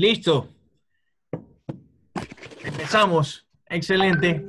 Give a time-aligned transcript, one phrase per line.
[0.00, 0.48] Listo.
[2.64, 3.46] Empezamos.
[3.66, 4.42] Excelente.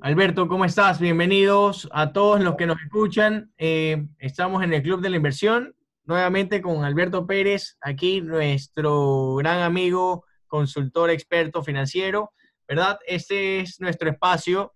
[0.00, 0.98] Alberto, ¿cómo estás?
[0.98, 3.52] Bienvenidos a todos los que nos escuchan.
[3.58, 9.60] Eh, estamos en el Club de la Inversión, nuevamente con Alberto Pérez, aquí nuestro gran
[9.60, 12.32] amigo, consultor experto financiero,
[12.66, 12.98] ¿verdad?
[13.06, 14.72] Este es nuestro espacio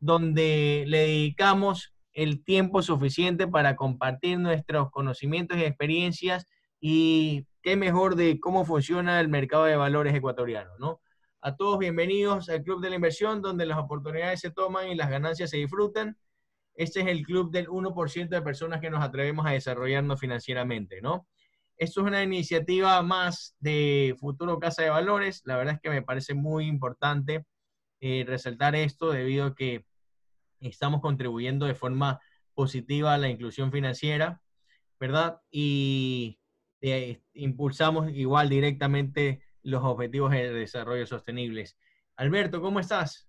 [0.00, 6.44] donde le dedicamos el tiempo suficiente para compartir nuestros conocimientos y experiencias
[6.80, 11.00] y qué mejor de cómo funciona el mercado de valores ecuatoriano, ¿no?
[11.40, 15.08] A todos bienvenidos al Club de la Inversión, donde las oportunidades se toman y las
[15.08, 16.18] ganancias se disfrutan.
[16.74, 21.26] Este es el club del 1% de personas que nos atrevemos a desarrollarnos financieramente, ¿no?
[21.78, 25.40] Esto es una iniciativa más de Futuro Casa de Valores.
[25.46, 27.46] La verdad es que me parece muy importante
[28.00, 29.86] eh, resaltar esto debido a que
[30.60, 32.20] estamos contribuyendo de forma
[32.52, 34.42] positiva a la inclusión financiera,
[35.00, 35.40] ¿verdad?
[35.50, 36.38] Y
[36.80, 41.78] eh, impulsamos igual directamente los objetivos de desarrollo sostenibles.
[42.16, 43.28] Alberto, ¿cómo estás?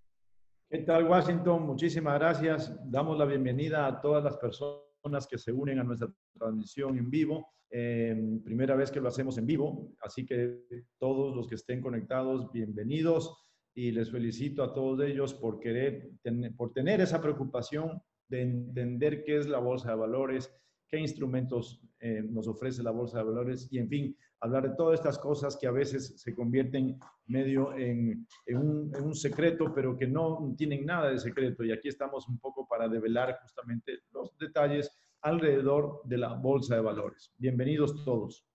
[0.69, 1.65] ¿Qué tal, Washington?
[1.65, 2.75] Muchísimas gracias.
[2.85, 7.53] Damos la bienvenida a todas las personas que se unen a nuestra transmisión en vivo.
[7.69, 10.61] Eh, primera vez que lo hacemos en vivo, así que
[10.99, 13.35] todos los que estén conectados, bienvenidos
[13.73, 16.11] y les felicito a todos ellos por querer,
[16.55, 20.51] por tener esa preocupación de entender qué es la bolsa de valores,
[20.87, 24.99] qué instrumentos eh, nos ofrece la Bolsa de Valores y, en fin, hablar de todas
[24.99, 30.85] estas cosas que a veces se convierten medio en, un, secreto, pero que no tienen
[30.85, 31.63] nada de secreto.
[31.63, 36.81] Y aquí estamos un poco para develar justamente los detalles alrededor de la Bolsa de
[36.81, 37.33] Valores.
[37.39, 38.45] Bienvenidos todos.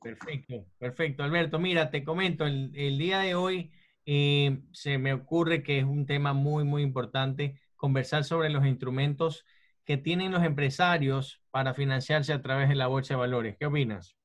[0.00, 1.24] Perfecto, perfecto.
[1.24, 3.72] Alberto, mira, te comento, el, día de hoy
[4.06, 9.44] eh, se me ocurre que es un tema muy, muy importante conversar sobre los instrumentos
[9.88, 13.56] que tienen los empresarios para financiarse a través de la bolsa de valores.
[13.58, 14.18] ¿Qué opinas?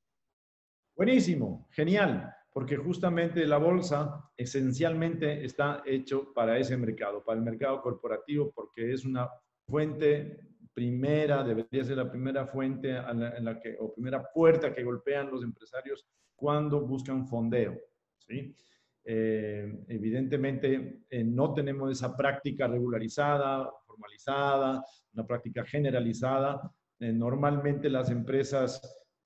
[0.94, 7.81] Buenísimo, genial, porque justamente la bolsa esencialmente está hecho para ese mercado, para el mercado
[7.81, 9.29] corporativo, porque es una
[9.66, 10.38] fuente
[10.74, 15.44] primera, debería ser la primera fuente en la que, o primera puerta que golpean los
[15.44, 17.80] empresarios cuando buscan fondeo.
[18.18, 18.53] ¿sí?
[19.06, 24.84] Eh, evidentemente, eh, no tenemos esa práctica regularizada, formalizada,
[25.14, 26.72] una práctica generalizada.
[27.00, 28.81] Eh, normalmente las empresas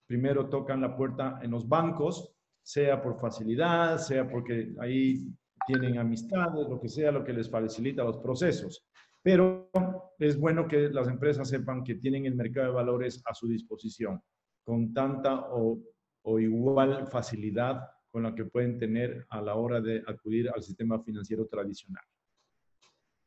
[0.08, 2.34] primero tocan la puerta en los bancos,
[2.64, 5.28] sea por facilidad, sea porque ahí
[5.68, 8.88] tienen amistades, lo que sea, lo que les facilita los procesos.
[9.22, 9.70] Pero
[10.18, 14.22] es bueno que las empresas sepan que tienen el mercado de valores a su disposición
[14.64, 15.80] con tanta o,
[16.24, 21.01] o igual facilidad con la que pueden tener a la hora de acudir al sistema
[21.03, 22.03] financiero tradicional.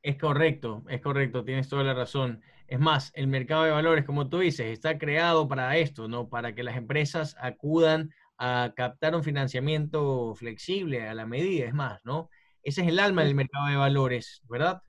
[0.02, 2.40] Es correcto, es correcto, tienes toda la razón.
[2.66, 6.28] Es más, el mercado de valores, como tú dices, está creado para esto, ¿no?
[6.28, 12.00] Para que las empresas acudan a captar un financiamiento flexible a la medida, es más,
[12.04, 12.30] ¿no?
[12.62, 14.82] Ese es el alma del mercado de valores, ¿verdad?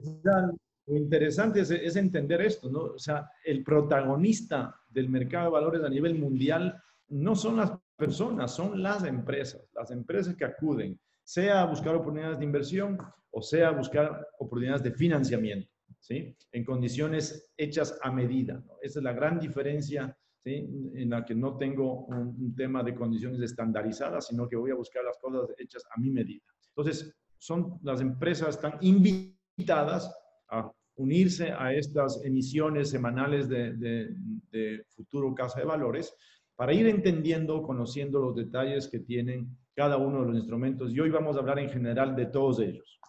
[0.87, 2.79] Lo interesante es, es entender esto, ¿no?
[2.79, 7.71] O sea, el protagonista del mercado de valores a nivel mundial no son las
[8.01, 12.97] personas, son las empresas, las empresas que acuden, sea a buscar oportunidades de inversión
[13.29, 16.35] o sea a buscar oportunidades de financiamiento, ¿sí?
[16.51, 18.61] En condiciones hechas a medida.
[18.81, 20.67] Esa es la gran diferencia, ¿sí?
[20.95, 25.03] En la que no tengo un, tema de condiciones estandarizadas, sino que voy a buscar
[25.03, 26.43] las cosas hechas a mi medida.
[26.75, 30.11] Entonces, son las empresas están invitadas
[30.49, 34.15] a unirse a estas emisiones semanales de, de,
[34.51, 36.13] de futuro casa de valores
[36.55, 40.93] para ir entendiendo, conociendo los detalles que tienen cada uno de los instrumentos.
[40.93, 42.99] Y hoy vamos a hablar en general de todos ellos.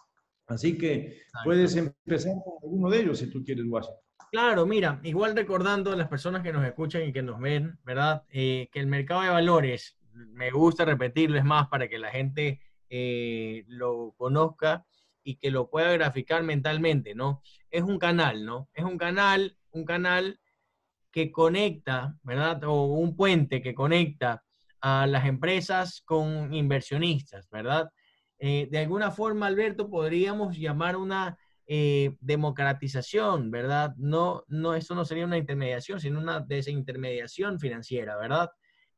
[0.47, 3.99] Así que puedes empezar con alguno de ellos si tú quieres, Washington.
[4.31, 8.23] Claro, mira, igual recordando a las personas que nos escuchan y que nos ven, ¿verdad?
[8.29, 12.59] Eh, que el mercado de valores, me gusta repetirlo, es más para que la gente
[12.89, 14.85] eh, lo conozca
[15.23, 17.41] y que lo pueda graficar mentalmente, ¿no?
[17.69, 18.69] Es un canal, ¿no?
[18.73, 20.39] Es un canal, un canal
[21.13, 22.63] que conecta, ¿verdad?
[22.65, 24.43] O un puente que conecta
[24.81, 27.89] a las empresas con inversionistas, ¿verdad?
[28.39, 31.37] Eh, de alguna forma, Alberto, podríamos llamar una
[31.67, 33.93] eh, democratización, ¿verdad?
[33.97, 38.49] No, no, eso no sería una intermediación, sino una desintermediación financiera, ¿verdad?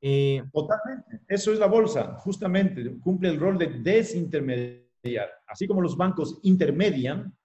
[0.01, 1.21] Eh, Totalmente.
[1.27, 5.29] Eso es la bolsa, justamente, cumple el rol de desintermediar.
[5.47, 7.38] Así como los bancos intermedian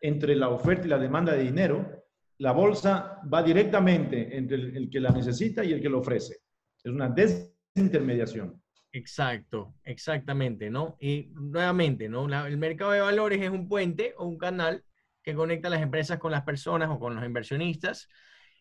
[0.00, 2.01] entre la oferta y la demanda de dinero,
[2.42, 6.38] la bolsa va directamente entre el, que la necesita y el que lo ofrece.
[6.82, 8.60] Es una desintermediación.
[8.90, 10.96] Exacto, exactamente, ¿no?
[11.00, 12.26] Y nuevamente, ¿no?
[12.44, 14.84] el mercado de valores es un puente o un canal
[15.22, 18.08] que conecta las empresas con las personas o con los inversionistas.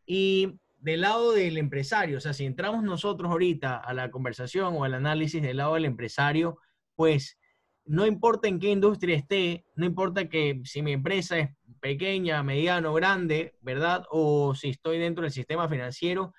[0.05, 4.83] Y del lado del empresario, o sea, si entramos nosotros ahorita a la conversación o
[4.83, 6.59] al análisis del lado del empresario,
[6.95, 7.39] pues
[7.85, 11.49] no importa en qué industria esté, no importa que si mi empresa es
[11.81, 14.05] pequeña, mediano, grande, ¿verdad?
[14.09, 16.33] O si estoy dentro del sistema financiero,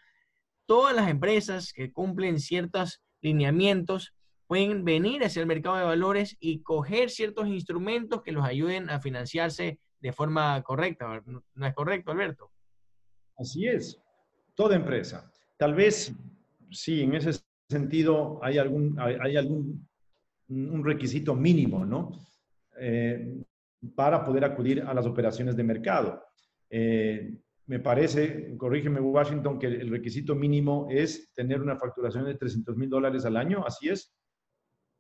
[0.67, 4.15] todas las empresas que cumplen ciertos lineamientos
[4.47, 9.01] pueden venir hacia el mercado de valores y coger ciertos instrumentos que los ayuden a
[9.01, 11.23] financiarse de forma correcta.
[11.27, 12.51] ¿No es correcto, Alberto?
[13.37, 14.01] Así es,
[14.55, 15.31] toda empresa.
[15.57, 16.13] Tal vez,
[16.71, 19.89] sí, en ese sentido hay algún, hay, algún
[20.49, 22.13] un requisito mínimo, ¿no?
[22.79, 23.43] Eh,
[23.95, 26.23] para poder acudir a las operaciones de mercado.
[26.71, 32.77] Eh, me parece, corrígeme Washington, que el requisito mínimo es tener una facturación de 300
[32.77, 34.13] mil dólares al año, ¿así es?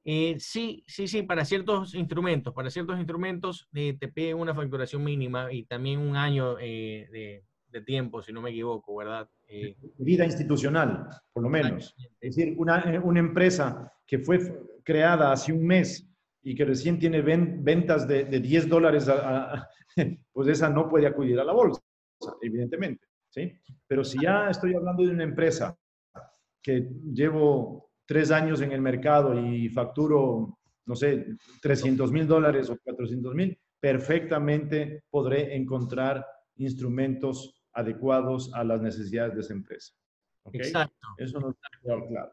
[0.04, 5.52] Eh, sí, sí, sí, para ciertos instrumentos, para ciertos instrumentos te piden una facturación mínima
[5.52, 9.28] y también un año de, de tiempo, si no me equivoco, ¿verdad?
[9.48, 11.94] Eh, vida institucional, por lo menos.
[12.20, 14.38] Es decir, una, eh, una, empresa que fue
[14.84, 16.08] creada hace un mes
[16.42, 19.08] y que recién tiene ventas de, de 10 dólares,
[20.32, 21.80] pues esa no puede acudir a la bolsa,
[22.40, 23.06] evidentemente.
[23.30, 23.52] ¿sí?
[23.86, 25.76] Pero si ya estoy hablando de una empresa
[26.62, 31.26] que llevo tres años en el mercado y facturo, no sé,
[31.62, 36.24] 300 mil dólares o 400 mil, perfectamente podré encontrar
[36.56, 39.94] instrumentos adecuados a las necesidades de esa empresa.
[40.52, 41.08] Exacto.
[41.18, 42.32] Eso nos queda claro.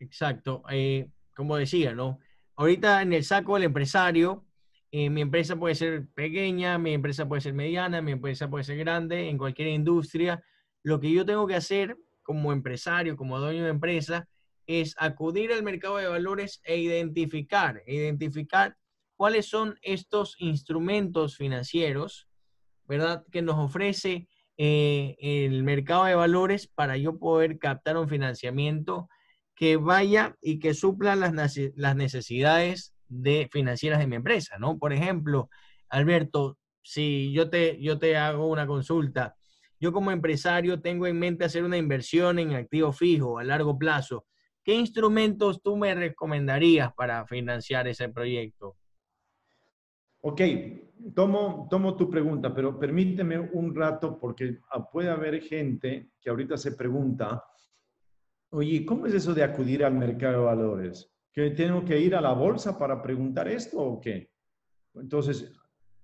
[0.00, 0.62] Exacto.
[0.70, 2.18] Eh, como decía, ¿no?
[2.56, 4.46] Ahorita en el saco del empresario,
[4.92, 8.76] eh, mi empresa puede ser pequeña, mi empresa puede ser mediana, mi empresa puede ser
[8.76, 10.40] grande, en cualquier industria.
[10.84, 14.28] Lo que yo tengo que hacer como empresario, como dueño de empresa,
[14.66, 18.76] es acudir al mercado de valores e identificar, identificar
[19.16, 22.28] cuáles son estos instrumentos financieros,
[22.86, 23.24] ¿verdad?
[23.32, 29.08] Que nos ofrece eh, el mercado de valores para yo poder captar un financiamiento
[29.54, 31.32] que vaya y que supla las,
[31.96, 34.78] necesidades de, financieras de mi empresa, ¿no?
[34.78, 35.48] Por ejemplo,
[35.88, 39.36] Alberto, si yo te, yo te hago una consulta,
[39.80, 44.26] yo como empresario tengo en mente hacer una inversión en activo fijo a largo plazo.
[44.62, 48.76] ¿Qué instrumentos tú me recomendarías para financiar ese proyecto?
[50.22, 50.40] Ok,
[51.14, 54.58] tomo, tomo tu pregunta, pero permíteme un rato porque
[54.90, 57.44] puede haber gente que ahorita se pregunta,
[58.54, 61.10] oye, ¿cómo es eso de acudir al mercado de valores?
[61.32, 64.30] ¿Que tengo que ir a la bolsa para preguntar esto o qué?
[64.94, 65.52] Entonces,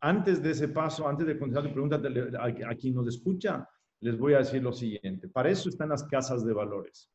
[0.00, 2.00] antes de ese paso, antes de contestar tu pregunta
[2.40, 3.68] a, quien nos escucha,
[4.00, 5.28] les voy a decir lo siguiente.
[5.28, 7.08] Para eso están las casas de valores.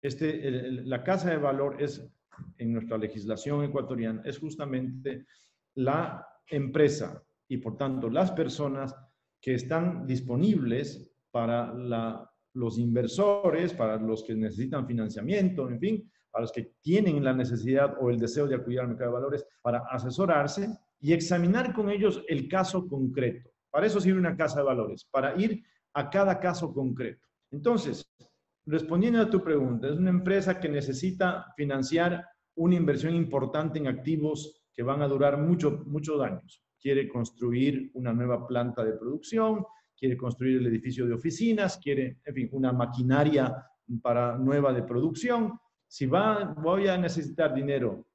[0.00, 2.08] Este, la casa de valor es,
[2.58, 5.26] en nuestra legislación ecuatoriana, es justamente
[5.74, 8.94] la empresa y por tanto las personas
[9.40, 11.74] que están disponibles para
[12.54, 17.96] los inversores, para los que necesitan financiamiento, en fin, para los que tienen la necesidad
[18.00, 20.68] o el deseo de acudir al mercado de valores para asesorarse
[21.00, 23.50] y examinar con ellos el caso concreto.
[23.70, 25.62] Para eso sirve una casa de valores, para ir
[25.94, 27.26] a cada caso concreto.
[27.50, 28.10] Entonces,
[28.66, 32.24] respondiendo a tu pregunta, es una empresa que necesita financiar
[32.56, 36.62] una inversión importante en activos que van a durar mucho, muchos años.
[36.80, 39.64] Quiere construir una nueva planta de producción,
[39.98, 42.18] quiere construir el edificio de oficinas, quiere,
[42.52, 43.54] una maquinaria
[44.02, 45.58] para nueva de producción.
[45.86, 48.06] Si va, voy a necesitar dinero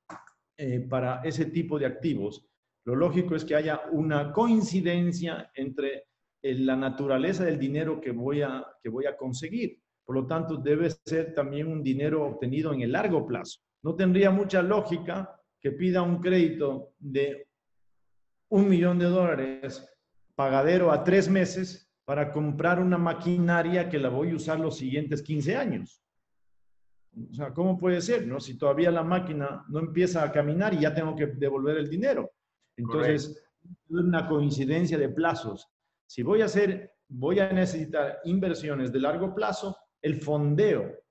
[0.58, 2.48] eh, para ese tipo de activos,
[2.86, 6.06] lo lógico es que haya una coincidencia entre
[6.42, 9.80] eh, la naturaleza del dinero que voy, a, que voy a conseguir.
[10.06, 13.62] Por lo tanto, debe ser también un dinero obtenido en el largo plazo.
[13.84, 17.48] No tendría mucha lógica que pida un crédito de
[18.50, 19.93] un millón de dólares
[20.36, 25.22] pagadero a tres meses para comprar una maquinaria que la voy a usar los siguientes
[25.22, 26.02] 15 años.
[27.32, 28.25] O sea, ¿cómo puede ser?
[28.25, 28.40] No?
[28.40, 32.32] Si todavía la máquina no empieza a caminar y ya tengo que devolver el dinero.
[32.75, 33.46] Entonces, es
[33.90, 35.70] una coincidencia de plazos.
[36.08, 41.04] Si voy a hacer, voy a necesitar inversiones de largo plazo, el fondeo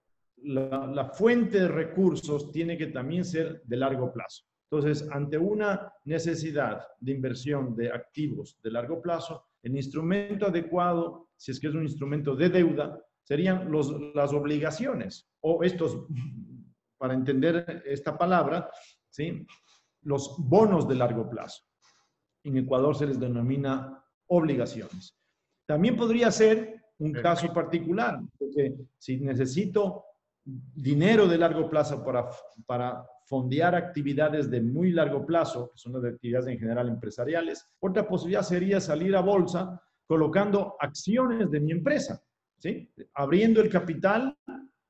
[0.45, 4.45] la, fuente de recursos tiene que también ser de largo plazo.
[4.73, 11.51] Entonces, ante una necesidad de inversión de activos de largo plazo, el instrumento adecuado, si
[11.51, 16.07] es que es un instrumento de deuda, serían los, las obligaciones o estos,
[16.97, 18.71] para entender esta palabra,
[19.11, 19.47] ¿sí?
[20.05, 21.65] los bonos de largo plazo.
[22.43, 25.15] En Ecuador se les denomina obligaciones.
[25.67, 30.07] También podría ser un caso particular, porque si necesito
[30.45, 32.29] dinero de largo plazo para,
[32.67, 37.67] para fondear actividades de muy largo plazo, que son las actividades en general empresariales.
[37.81, 42.21] Otra posibilidad sería salir a bolsa colocando acciones de mi empresa.
[42.59, 42.91] ¿sí?
[43.15, 44.37] Abriendo el capital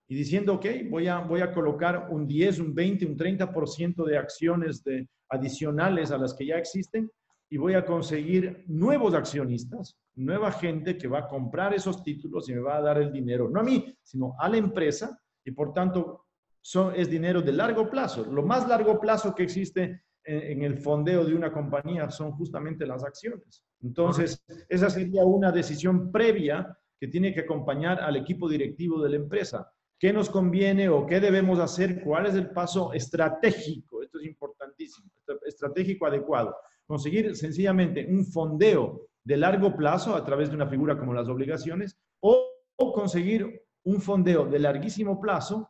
[0.08, 4.18] y diciendo, ok, voy a, voy a colocar un 10, un 20, un 30% de
[4.18, 7.10] acciones de, adicionales a las que ya existen
[7.48, 12.54] y voy a conseguir nuevos accionistas, nueva gente que va a comprar esos títulos y
[12.54, 15.72] me va a dar el dinero, no a mí, sino a la empresa y por
[15.72, 16.26] tanto
[16.60, 18.24] son, es dinero de largo plazo.
[18.24, 23.04] Lo más largo plazo que existe en, el fondeo de una compañía son justamente las
[23.04, 23.64] acciones.
[23.82, 29.16] Entonces, esa sería una decisión previa que tiene que acompañar al equipo directivo de la
[29.16, 29.68] empresa.
[29.98, 32.02] ¿Qué nos conviene o qué debemos hacer?
[32.02, 34.02] ¿Cuál es el paso estratégico?
[34.02, 35.10] Esto es importantísimo,
[35.44, 36.54] estratégico adecuado.
[36.86, 41.96] Conseguir sencillamente un fondeo de largo plazo a través de una figura como las obligaciones
[42.20, 42.44] o,
[42.76, 45.68] o conseguir un fondeo de larguísimo plazo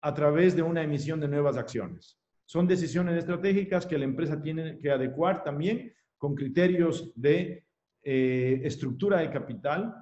[0.00, 2.18] a través de una emisión de nuevas acciones.
[2.44, 7.64] Son decisiones estratégicas que la empresa tiene que adecuar también con criterios de
[8.02, 9.94] eh, estructura de capital,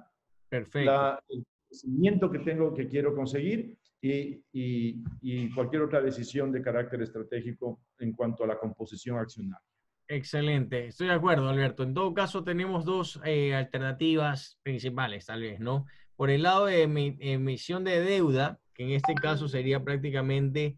[0.49, 1.19] Perfecto.
[1.29, 7.79] el crecimiento que tengo, que quiero conseguir y, y, cualquier otra decisión de carácter estratégico
[7.99, 9.63] en cuanto a la composición accionaria.
[10.09, 11.83] Excelente, estoy de acuerdo, Alberto.
[11.83, 15.85] En todo caso, tenemos dos eh, alternativas principales, tal vez, ¿no?
[16.15, 20.77] Por el lado de emisión de deuda, que en este caso sería prácticamente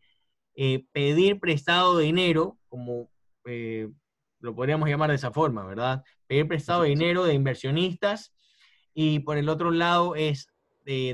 [0.55, 3.09] eh, pedir prestado dinero, como
[3.45, 3.89] eh,
[4.39, 6.03] lo podríamos llamar de esa forma, ¿verdad?
[6.27, 8.33] Pedir prestado dinero de inversionistas
[8.93, 10.47] y por el otro lado es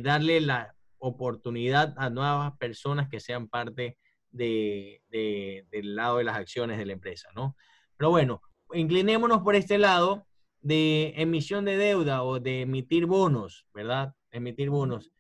[0.02, 3.98] darle la oportunidad a nuevas personas que sean parte
[4.30, 7.56] de, del lado de las acciones de la empresa, ¿no?
[7.98, 8.42] Pero bueno,
[8.74, 10.28] inclinémonos por este lado
[10.62, 14.14] de emisión de deuda o de emitir bonos, ¿verdad?
[14.32, 15.12] Emitir bonos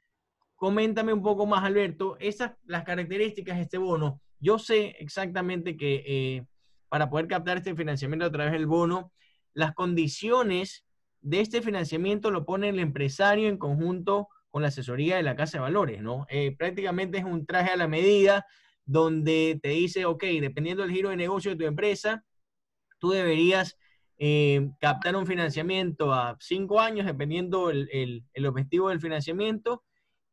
[0.61, 4.21] coméntame un poco más, Alberto, esas, las características de este bono.
[4.39, 6.45] Yo sé exactamente que eh,
[6.87, 9.11] para poder captar este financiamiento a través del bono,
[9.55, 10.85] las condiciones
[11.19, 15.57] de este financiamiento lo pone el empresario en conjunto con la asesoría de la Casa
[15.57, 16.27] de Valores, ¿no?
[16.29, 18.45] Eh, prácticamente es un traje a la medida
[18.85, 22.23] donde te dice, ok, dependiendo del giro de negocio de tu empresa,
[22.99, 23.79] tú deberías
[24.23, 29.83] eh, captar un financiamiento a cinco años, dependiendo el, el objetivo del financiamiento,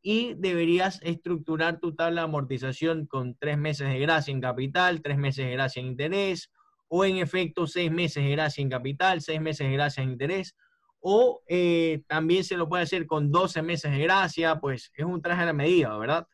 [0.03, 5.17] y deberías estructurar tu tabla de amortización con tres meses de gracia en capital, tres
[5.17, 6.53] meses de gracia en interés,
[6.89, 10.55] o en efecto seis meses de gracia en capital, seis meses de gracia en interés,
[11.01, 15.23] o eh, también se lo puede hacer con 12 meses de gracia, pues es un
[15.23, 16.27] traje a la medida, ¿verdad?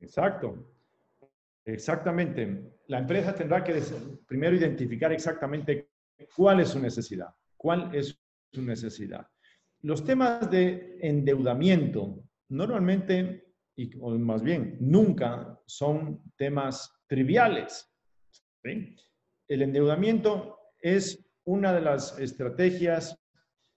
[0.00, 0.66] Exacto,
[1.64, 2.74] exactamente.
[2.88, 3.82] La empresa tendrá que
[4.26, 5.87] primero identificar exactamente
[6.36, 8.18] cuál es su necesidad, cuál es
[8.52, 9.26] su necesidad.
[9.82, 17.88] Los temas de endeudamiento normalmente, y, o más bien, nunca son temas triviales.
[19.46, 23.18] El endeudamiento es una de las estrategias,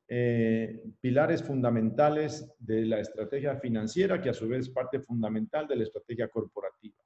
[0.07, 5.77] eh, pilares fundamentales de la estrategia financiera, que a su vez es parte fundamental de
[5.77, 7.00] la estrategia corporativa.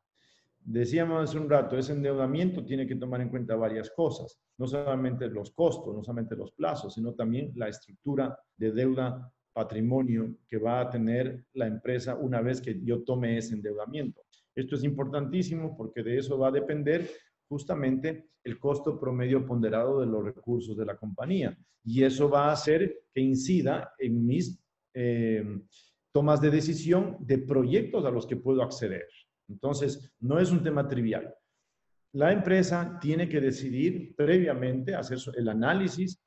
[0.67, 5.27] Decíamos hace un rato, ese endeudamiento tiene que tomar en cuenta varias cosas, no solamente
[5.27, 10.81] los costos, no solamente los plazos, sino también la estructura de deuda patrimonio que va
[10.81, 14.23] a tener la empresa una vez que yo tome ese endeudamiento.
[14.55, 17.11] Esto es importantísimo porque de eso va a depender
[17.47, 21.55] justamente el costo promedio ponderado de los recursos de la compañía.
[21.83, 24.59] Y eso va a hacer que incida en mis
[24.95, 25.45] eh,
[26.11, 29.05] tomas de decisión de proyectos a los que puedo acceder.
[29.47, 31.33] Entonces, no es un tema trivial.
[32.13, 36.21] La empresa tiene que decidir previamente, hacer el análisis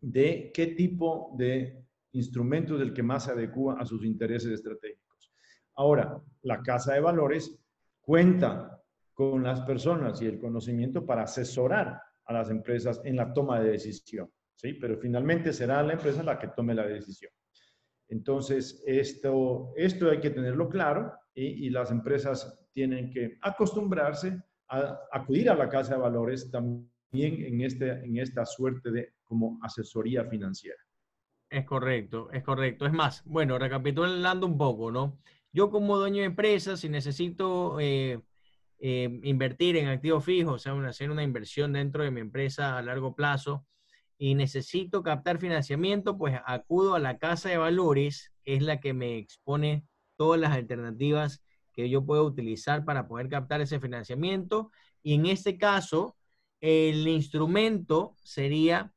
[0.00, 5.32] de qué tipo de instrumento del que más se adecua a sus intereses estratégicos.
[5.74, 7.58] Ahora, la Casa de Valores
[8.00, 8.80] cuenta
[9.12, 13.72] con las personas y el conocimiento para asesorar a las empresas en la toma de
[13.72, 14.74] decisión, ¿sí?
[14.74, 17.32] Pero finalmente será la empresa la que tome la decisión.
[18.08, 24.98] Entonces, esto, esto hay que tenerlo claro y, y las empresas tienen que acostumbrarse a
[25.12, 30.24] acudir a la Casa de Valores también en, este, en esta suerte de como asesoría
[30.24, 30.78] financiera.
[31.48, 32.86] Es correcto, es correcto.
[32.86, 35.18] Es más, bueno, recapitulando un poco, ¿no?
[35.52, 38.20] Yo como dueño de empresa, si necesito eh,
[38.80, 42.82] eh, invertir en activos fijos, o sea, hacer una inversión dentro de mi empresa a
[42.82, 43.64] largo plazo
[44.18, 48.92] y necesito captar financiamiento, pues acudo a la casa de valores, que es la que
[48.92, 54.70] me expone todas las alternativas que yo puedo utilizar para poder captar ese financiamiento.
[55.02, 56.16] Y en este caso,
[56.60, 58.92] el instrumento sería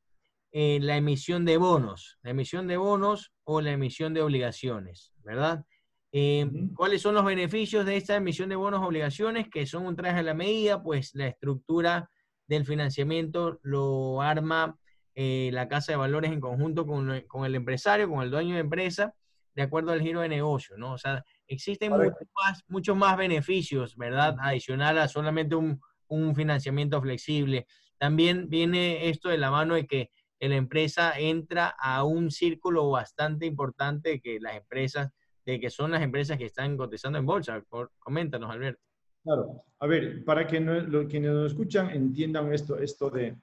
[0.52, 5.64] eh, la emisión de bonos, la emisión de bonos o la emisión de obligaciones, ¿verdad?
[6.10, 9.48] Eh, ¿Cuáles son los beneficios de esta emisión de bonos o obligaciones?
[9.50, 12.10] Que son un traje a la medida, pues la estructura
[12.46, 14.78] del financiamiento lo arma
[15.14, 18.60] eh, la casa de valores en conjunto con, con, el empresario, con el dueño de
[18.60, 19.14] empresa.
[19.54, 20.92] de acuerdo al giro de negocio, ¿no?
[20.94, 24.36] O sea, existen muchos más, muchos más beneficios, ¿verdad?
[24.40, 27.66] Adicional a solamente un, un financiamiento flexible.
[27.98, 33.46] También viene esto de la mano de que la empresa entra a un círculo bastante
[33.46, 35.10] importante que las empresas,
[35.44, 37.62] de que son las empresas que están cotizando en bolsa.
[37.98, 38.80] coméntanos, Alberto.
[39.24, 39.64] Claro.
[39.80, 43.36] A ver, para que los, quienes nos escuchan entiendan esto, esto de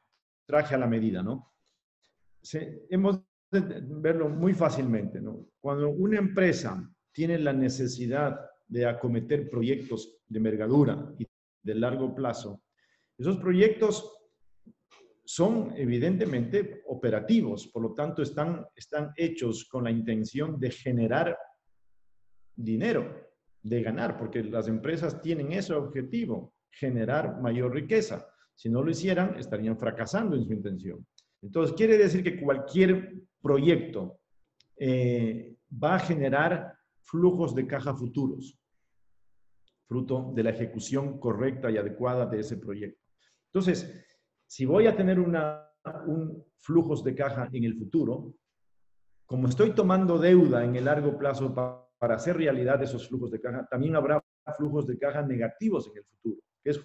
[0.45, 1.51] traje a la medida, ¿no?
[2.91, 3.21] hemos
[3.51, 5.47] de verlo muy fácilmente, ¿no?
[5.59, 11.25] Cuando una empresa tiene la necesidad de acometer proyectos de envergadura y
[11.63, 12.61] de largo plazo,
[13.17, 14.11] esos proyectos
[15.23, 21.37] son evidentemente operativos, por lo tanto están, están hechos con la intención de generar
[22.53, 23.31] dinero,
[23.63, 28.27] de ganar, porque las empresas tienen ese objetivo, generar mayor riqueza.
[28.53, 31.07] Si no lo hicieran, estarían fracasando en su intención.
[31.41, 34.19] Entonces, quiere decir que cualquier proyecto
[34.75, 36.74] eh, va a generar
[37.05, 38.59] flujos de caja futuros,
[39.87, 43.01] fruto de la ejecución correcta y adecuada de ese proyecto.
[43.47, 44.05] Entonces,
[44.47, 45.35] si voy a tener un
[46.59, 48.33] flujos de caja en el futuro,
[49.25, 51.85] como estoy tomando deuda en el largo plazo para,
[52.15, 54.23] hacer realidad esos flujos de caja, también habrá
[54.57, 56.41] flujos de caja negativos en el futuro.
[56.63, 56.79] ¿Es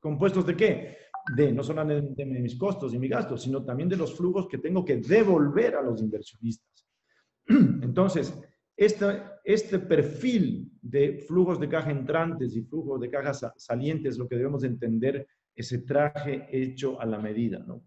[0.00, 0.96] compuestos de qué?
[1.36, 4.58] De no solamente de mis costos y mis gastos, sino también de los flujos que
[4.58, 6.86] tengo que devolver a los inversionistas.
[7.46, 8.38] Entonces,
[8.76, 14.36] este, este perfil de flujos de caja entrantes y flujos de caja salientes, lo que
[14.36, 17.82] debemos entender ese traje hecho a la medida, ¿no?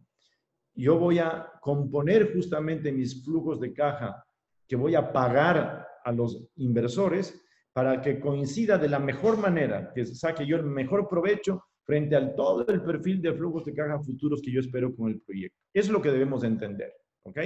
[0.74, 4.24] Yo voy a componer justamente mis flujos de caja
[4.68, 7.42] que voy a pagar a los inversores
[7.74, 12.36] para que coincida de la mejor manera, que saque yo el mejor provecho frente al
[12.36, 15.58] todo el perfil de flujos de caja futuros que yo espero con el proyecto.
[15.74, 17.40] Es lo que debemos entender, ¿ok?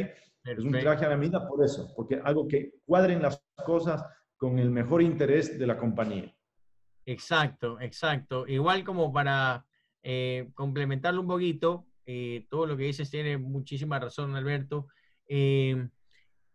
[0.43, 4.03] Es un traje a la medida por eso, porque algo que cuadren las cosas
[4.37, 6.35] con el mejor interés de la compañía.
[7.05, 8.47] Exacto, exacto.
[8.47, 9.65] Igual como para
[10.01, 14.87] eh, complementarlo un poquito, eh, todo lo que dices tiene muchísima razón, Alberto.
[15.27, 15.87] Eh,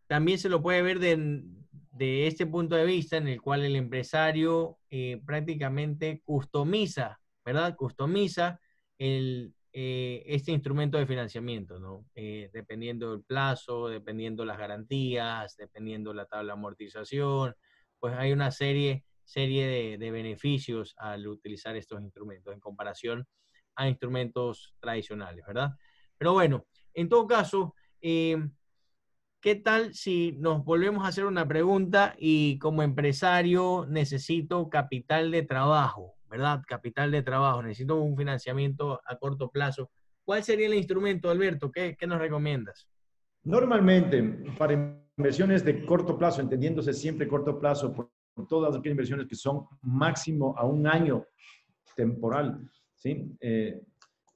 [0.09, 1.45] también se lo puede ver de,
[1.93, 4.79] de, este punto de vista en el cual el empresario
[5.25, 7.77] prácticamente customiza, ¿verdad?
[7.77, 8.61] Customiza
[8.99, 12.07] el, este instrumento de financiamiento, ¿no?
[12.15, 17.55] dependiendo del plazo, dependiendo las garantías, dependiendo la tabla de amortización,
[17.99, 23.27] pues hay una serie serie de, beneficios al utilizar estos instrumentos en comparación
[23.75, 25.73] a instrumentos tradicionales, ¿verdad?
[26.17, 28.39] Pero bueno, en todo caso, eh,
[29.41, 35.43] ¿qué tal si nos volvemos a hacer una pregunta y como empresario necesito capital de
[35.43, 36.63] trabajo, ¿verdad?
[36.67, 39.91] Capital de trabajo, necesito un financiamiento a corto plazo.
[40.25, 41.71] ¿Cuál sería el instrumento, Alberto?
[41.71, 42.89] ¿Qué, qué nos recomiendas?
[43.45, 44.23] Normalmente,
[44.59, 44.73] para
[45.17, 47.95] inversiones de corto plazo, entendiéndose siempre corto plazo,
[48.49, 51.25] todas aquellas inversiones que son máximo a un año
[51.95, 52.61] temporal,
[52.95, 53.37] ¿sí?
[53.41, 53.81] Eh,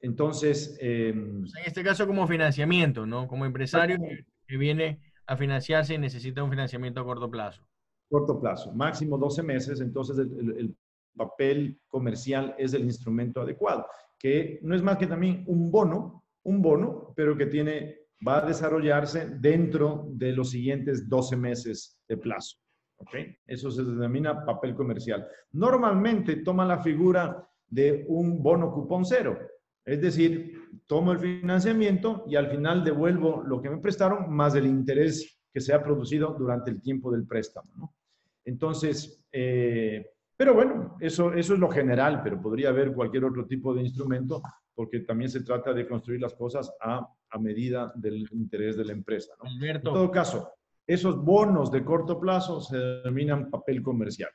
[0.00, 0.76] entonces...
[0.81, 3.29] Em, en este caso como financiamiento, ¿no?
[3.29, 3.98] Como empresario
[4.46, 7.62] que, viene a financiarse y necesita un financiamiento a corto plazo.
[8.09, 10.74] Corto plazo, máximo 12 meses, entonces el,
[11.16, 13.87] papel comercial es el instrumento adecuado,
[14.18, 18.46] que no es más que también un bono, un bono, pero que tiene, va a
[18.46, 22.57] desarrollarse dentro de los siguientes 12 meses de plazo.
[23.46, 25.27] Eso se denomina papel comercial.
[25.53, 29.38] Normalmente toma la figura de un bono cupón cero,
[29.85, 34.66] es decir, tomo el financiamiento y al final devuelvo lo que me prestaron más el
[34.66, 37.94] interés que se ha producido durante el tiempo del préstamo.
[38.44, 43.74] Entonces, eh, pero bueno, eso, eso es lo general, pero podría haber cualquier otro tipo
[43.74, 44.40] de instrumento
[44.74, 48.92] porque también se trata de construir las cosas a, a medida del interés de la
[48.92, 49.35] empresa.
[49.61, 50.50] en todo caso,
[50.87, 54.31] esos bonos de corto plazo se denominan papel comercial.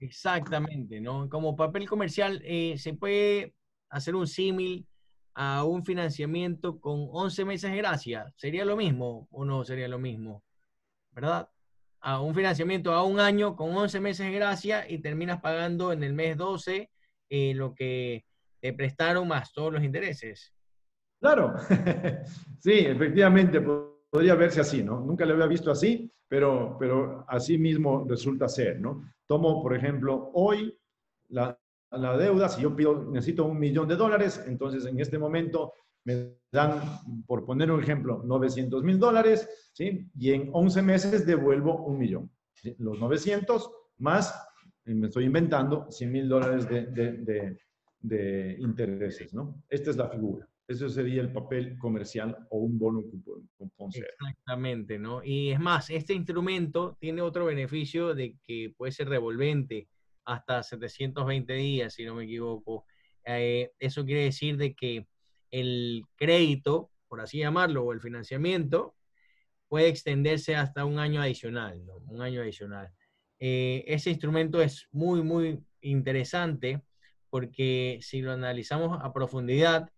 [0.00, 1.28] Exactamente, ¿no?
[1.28, 3.54] Como papel comercial eh, se puede
[3.90, 4.86] hacer un símil
[5.34, 8.32] a un financiamiento con 11 meses de gracia.
[8.34, 10.42] ¿Sería lo mismo o no sería lo mismo?
[11.12, 11.50] ¿Verdad?
[12.00, 16.02] A un financiamiento a un año con 11 meses de gracia y terminas pagando en
[16.02, 16.90] el mes 12
[17.30, 18.24] eh, lo que
[18.60, 20.52] te prestaron más todos los intereses.
[21.20, 21.54] Claro,
[22.60, 25.00] sí, efectivamente podría verse así, ¿no?
[25.00, 29.02] Nunca lo había visto así, pero, pero así mismo resulta ser, ¿no?
[29.26, 30.78] Tomo, por ejemplo, hoy
[31.28, 31.58] la,
[31.90, 35.72] la deuda, si yo pido, necesito un millón de dólares, entonces en este momento
[36.08, 36.80] me dan,
[37.26, 40.08] por poner un ejemplo, 900 mil dólares, ¿sí?
[40.18, 42.30] Y en 11 meses devuelvo un millón.
[42.78, 44.34] Los 900 más,
[44.86, 47.58] me estoy inventando, 100 mil dólares de, de, de,
[48.00, 49.62] de, intereses, ¿no?
[49.68, 50.48] Esta es la figura.
[50.66, 53.02] Eso sería el papel comercial o un bono
[53.90, 54.06] cero.
[54.20, 55.22] Exactamente, ¿no?
[55.22, 59.88] Y es más, este instrumento tiene otro beneficio de que puede ser revolvente
[60.24, 62.86] hasta 720 días, si no me equivoco.
[63.26, 65.06] Eh, eso quiere decir de que
[65.50, 68.94] el crédito, por así llamarlo, o el financiamiento,
[69.68, 71.82] puede extenderse hasta un año adicional.
[72.06, 72.92] Un año adicional.
[73.38, 76.82] Eh, ese instrumento es muy, muy interesante
[77.30, 79.90] porque si lo analizamos a profundidad,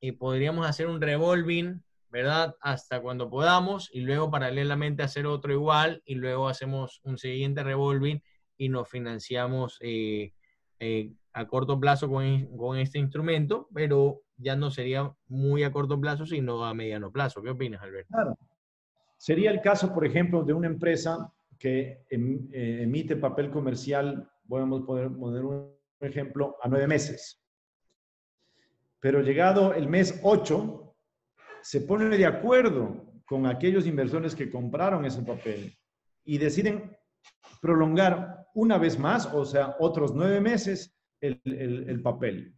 [0.00, 2.54] y podríamos hacer un revolving, ¿verdad?
[2.60, 8.22] Hasta cuando podamos y luego paralelamente hacer otro igual y luego hacemos un siguiente revolving
[8.56, 10.32] y nos financiamos eh,
[10.78, 16.26] eh, a corto plazo con, este instrumento, pero ya no sería muy a corto plazo,
[16.26, 17.42] sino a mediano plazo.
[17.42, 18.08] ¿Qué opinas, Alberto?
[18.12, 18.38] Claro.
[19.16, 24.82] Sería el caso, por ejemplo, de una empresa que em, eh, emite papel comercial, podemos
[24.82, 27.42] poner, poner un ejemplo, a nueve meses.
[29.00, 30.94] Pero llegado el mes 8,
[31.62, 35.76] se pone de acuerdo con aquellos inversores que compraron ese papel
[36.24, 36.96] y deciden
[37.60, 42.55] prolongar una vez más, o sea, otros nueve meses, el, papel.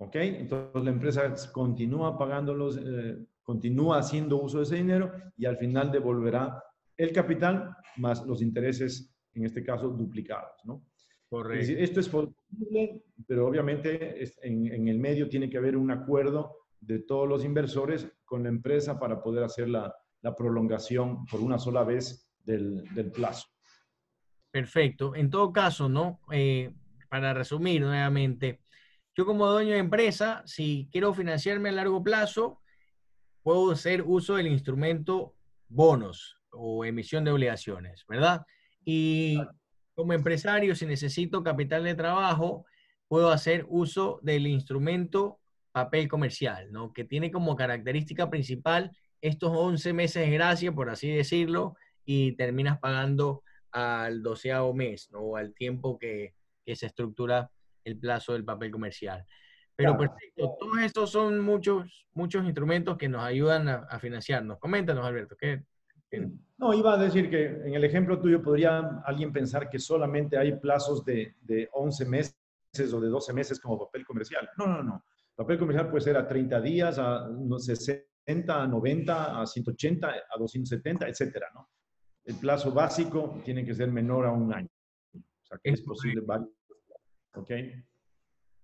[0.00, 0.16] ¿Ok?
[0.16, 5.58] Entonces la empresa continúa pagando los, eh, continúa haciendo uso de ese dinero y al
[5.58, 6.62] final devolverá
[6.96, 10.86] el capital más los intereses, en este caso, duplicados, ¿no?
[11.28, 11.74] Correcto.
[11.76, 17.28] Esto es posible, pero obviamente en, el medio tiene que haber un acuerdo de todos
[17.28, 19.94] los inversores con la empresa para poder hacer la,
[20.36, 22.84] prolongación por una sola vez del,
[23.14, 23.48] plazo.
[24.50, 25.14] Perfecto.
[25.14, 26.20] En todo caso, ¿no?
[26.32, 26.72] Eh,
[27.08, 28.60] para resumir nuevamente,
[29.16, 32.60] yo como dueño de empresa, si quiero financiarme a largo plazo,
[33.42, 35.34] puedo hacer uso del instrumento
[35.68, 38.44] bonos o emisión de obligaciones, ¿verdad?
[38.84, 39.40] Y
[39.94, 42.64] como empresario, si necesito capital de trabajo,
[43.08, 45.40] puedo hacer uso del instrumento
[45.72, 46.92] papel comercial, ¿no?
[46.92, 52.78] Que tiene como característica principal estos 11 meses de gracia, por así decirlo, y terminas
[52.78, 55.20] pagando al doceavo mes, ¿no?
[55.20, 56.34] O al tiempo que,
[56.72, 57.50] se estructura
[57.84, 59.24] el plazo del papel comercial.
[59.76, 64.58] Pero perfecto, todos estos son muchos, muchos instrumentos que nos ayudan a, a financiarnos.
[64.58, 65.64] Coméntanos, Alberto, ¿qué,
[66.58, 70.56] no, iba a decir que en el ejemplo tuyo podría alguien pensar que solamente hay
[70.56, 72.34] plazos de, de 11 meses
[72.92, 74.48] o de 12 meses como papel comercial.
[74.58, 75.04] No, no, no.
[75.34, 81.08] Papel comercial puede ser a 30 días, a 60, a 90, a 180, a 270,
[81.08, 81.68] etcétera, ¿no?
[82.24, 84.68] El plazo básico tiene que ser menor a un año.
[85.14, 86.22] O sea, que es, posible
[87.34, 87.50] ¿Ok?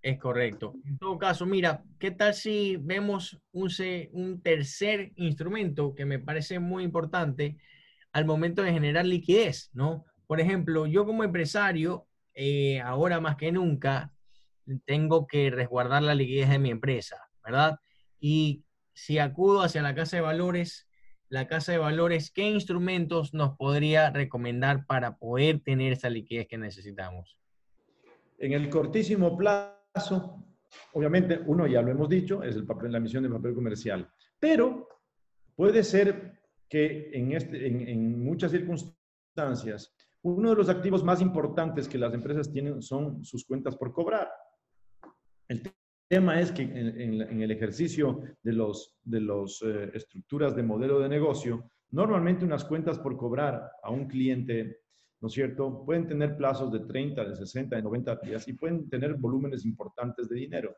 [0.03, 0.75] Es correcto.
[0.85, 3.71] En todo caso, mira, ¿qué tal si vemos un,
[4.13, 7.57] un tercer instrumento que me parece muy importante
[8.13, 10.05] al momento de generar liquidez, ¿no?
[10.27, 14.13] Por ejemplo, yo como empresario, eh, ahora más que nunca,
[14.85, 17.79] tengo que resguardar la liquidez de mi empresa, ¿verdad?
[18.19, 20.89] Y si acudo hacia la casa de valores,
[21.29, 26.59] la casa de valores, ¿qué instrumentos nos podría recomendar para poder tener esa liquidez que
[26.59, 27.37] necesitamos?
[28.39, 30.45] En el cortísimo plazo,
[30.93, 34.89] obviamente, uno ya lo hemos dicho, es el papel, la emisión de papel comercial, pero
[35.55, 41.99] puede ser que en, este, en, muchas circunstancias, uno de los activos más importantes que
[41.99, 44.29] las empresas tienen son sus cuentas por cobrar.
[45.49, 45.63] El
[46.09, 51.09] tema es que en, el ejercicio de las de los, eh, estructuras de modelo de
[51.09, 54.81] negocio, normalmente unas cuentas por cobrar a un cliente
[55.27, 55.85] ¿no es cierto?
[55.85, 60.29] Pueden tener plazos de 30, de 60, de 90 días y pueden tener volúmenes importantes
[60.29, 60.77] de dinero.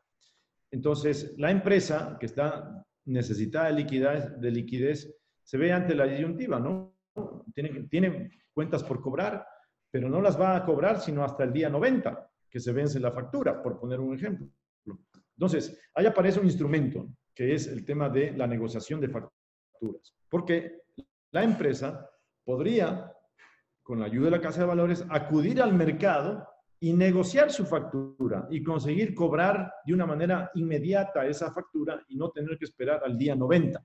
[0.71, 6.59] Entonces, la empresa que está necesitada de liquidez, de liquidez se ve ante la disyuntiva,
[6.59, 6.95] ¿no?
[7.53, 9.45] Tiene, tiene cuentas por cobrar,
[9.91, 13.11] pero no las va a cobrar sino hasta el día 90, que se vence la
[13.11, 14.49] factura, por poner un ejemplo.
[15.37, 20.81] Entonces, ahí aparece un instrumento, que es el tema de la negociación de facturas, porque
[21.29, 22.09] la empresa
[22.43, 23.13] podría
[23.89, 26.47] con la ayuda de la Casa de Valores, acudir al mercado
[26.79, 32.29] y negociar su factura y conseguir cobrar de una manera inmediata esa factura y no
[32.29, 33.83] tener que esperar al día 90.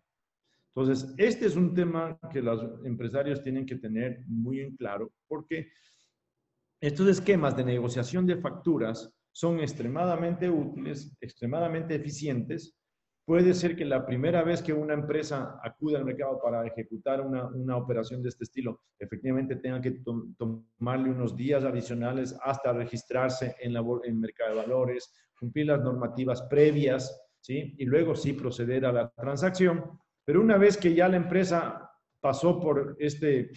[0.74, 5.72] Entonces, este es un tema que los empresarios tienen que tener muy en claro porque
[6.82, 12.76] estos esquemas de negociación de facturas son extremadamente útiles, extremadamente eficientes
[13.26, 17.46] Puede ser que la primera vez que una empresa acude al mercado para ejecutar una,
[17.46, 20.02] una operación de este estilo, efectivamente tenga que
[20.36, 27.18] tomarle unos días adicionales hasta registrarse en, el mercado de valores, cumplir las normativas previas,
[27.40, 27.74] ¿sí?
[27.78, 29.98] Y luego sí proceder a la transacción.
[30.26, 33.52] Pero una vez que ya la empresa pasó por este,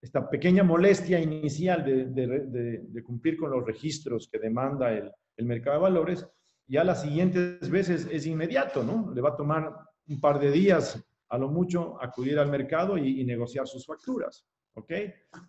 [0.00, 5.76] esta pequeña molestia inicial de, de cumplir con los registros que demanda el, el mercado
[5.76, 6.26] de valores,
[6.72, 9.12] ya las siguientes veces es inmediato, ¿no?
[9.14, 9.76] Le va a tomar
[10.08, 14.90] un par de días a lo mucho acudir al mercado y, negociar sus facturas, ¿ok?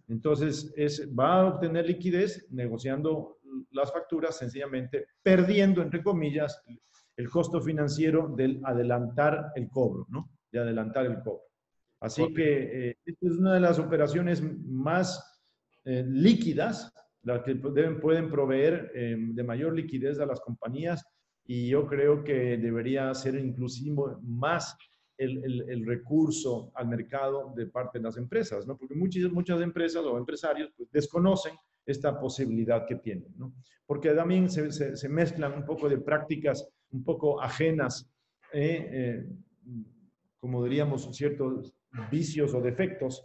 [0.09, 3.39] Entonces, es, va a obtener liquidez negociando
[3.71, 6.61] las facturas, sencillamente perdiendo, entre comillas,
[7.15, 10.29] el costo financiero del adelantar el cobro, ¿no?
[10.51, 11.43] De adelantar el cobro.
[12.01, 15.41] Así que eh, esta es una de las operaciones más
[15.85, 21.03] eh, líquidas, las que deben, pueden proveer eh, de mayor liquidez a las compañías
[21.45, 24.77] y yo creo que debería ser inclusive más
[25.17, 28.77] el, el, recurso al mercado de parte de las empresas, ¿no?
[28.77, 31.53] Porque muchas, muchas empresas o empresarios pues, desconocen
[31.85, 33.53] esta posibilidad que tienen, ¿no?
[33.85, 38.09] Porque también se, se, mezclan un poco de prácticas un poco ajenas,
[38.53, 39.29] eh, eh,
[40.39, 41.73] como diríamos, ciertos
[42.09, 43.23] vicios o defectos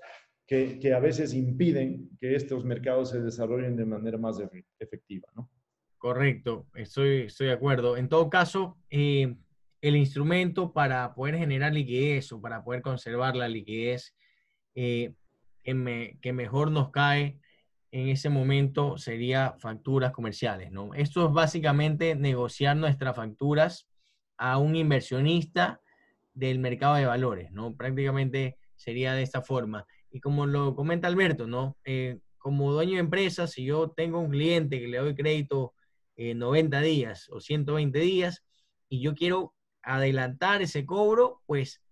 [0.48, 4.40] que, a veces impiden que estos mercados se desarrollen de manera más
[4.78, 5.50] efectiva, ¿no?
[5.98, 7.96] Correcto, estoy, estoy de acuerdo.
[7.96, 9.36] En todo caso, eh,
[9.82, 14.16] el instrumento para poder generar liquidez o para poder conservar la liquidez
[14.74, 15.14] que,
[15.62, 17.38] que mejor nos cae
[17.90, 20.94] en ese momento sería facturas comerciales, ¿no?
[20.94, 23.86] Esto es básicamente negociar nuestras facturas
[24.38, 25.82] a un inversionista
[26.32, 27.76] del mercado de valores, ¿no?
[27.76, 29.86] Prácticamente sería de esta forma.
[30.10, 31.76] Y como lo comenta Alberto, ¿no?
[31.84, 35.74] Eh, como dueño de empresa, si yo tengo un cliente que le doy crédito
[36.16, 38.44] en 90 días o 120 días
[38.88, 41.82] y yo quiero adelantar ese cobro, pues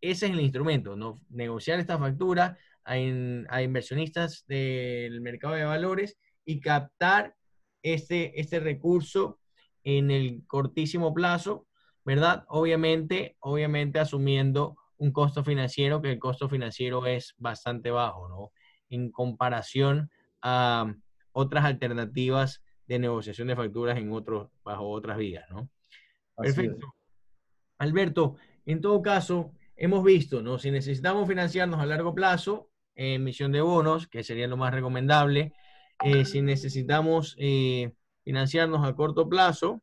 [0.00, 1.20] ese es el instrumento, ¿no?
[1.30, 7.36] Negociar esta factura a, inversionistas del mercado de valores y captar
[7.82, 9.40] este, este recurso
[9.84, 11.66] en el cortísimo plazo,
[12.04, 12.44] ¿verdad?
[12.48, 18.52] Obviamente, obviamente asumiendo un costo financiero, que el costo financiero es bastante bajo, ¿no?
[18.88, 20.94] En comparación a
[21.32, 25.68] otras alternativas de negociación de facturas en otros, bajo otras vías, ¿no?
[26.36, 26.94] Perfecto.
[27.78, 30.58] Alberto, en todo caso, hemos visto, ¿no?
[30.58, 35.52] Si necesitamos financiarnos a largo plazo, emisión de bonos, que sería lo más recomendable.
[36.04, 39.82] Eh, si necesitamos eh, financiarnos a corto plazo,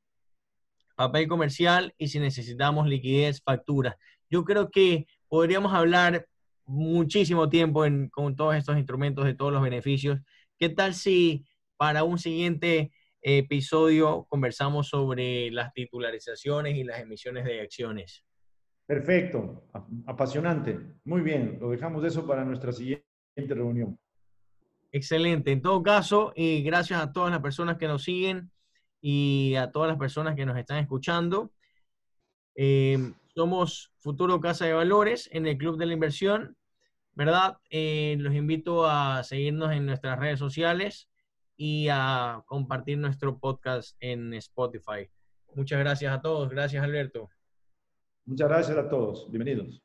[0.95, 3.97] papel comercial y si necesitamos liquidez, factura.
[4.29, 6.27] Yo creo que podríamos hablar
[6.65, 10.19] muchísimo tiempo con todos estos instrumentos de todos los beneficios.
[10.57, 11.45] ¿Qué tal si
[11.77, 18.23] para un siguiente episodio conversamos sobre las titularizaciones y las emisiones de acciones?
[18.85, 19.67] Perfecto,
[20.05, 20.79] apasionante.
[21.05, 23.99] Muy bien, lo dejamos eso para nuestra siguiente reunión.
[24.91, 25.51] Excelente.
[25.51, 28.51] En todo caso, y gracias a todas las personas que nos siguen
[29.01, 31.51] y a todas las personas que nos están escuchando.
[32.55, 36.57] Eh, somos Futuro Casa de Valores en el Club de la Inversión,
[37.13, 37.57] ¿verdad?
[37.69, 41.07] Eh, los invito a seguirnos en nuestras redes sociales
[41.55, 45.09] y a compartir nuestro podcast en Spotify.
[45.55, 46.49] Muchas gracias a todos.
[46.49, 47.29] Gracias, Alberto.
[48.25, 49.31] Muchas gracias a todos.
[49.31, 49.81] Bienvenidos.